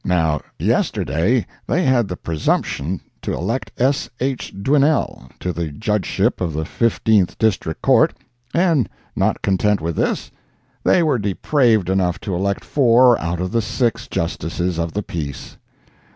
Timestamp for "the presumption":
2.07-3.01